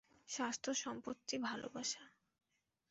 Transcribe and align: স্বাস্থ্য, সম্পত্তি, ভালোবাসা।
স্বাস্থ্য, 0.29 0.71
সম্পত্তি, 0.73 1.35
ভালোবাসা। 1.41 2.03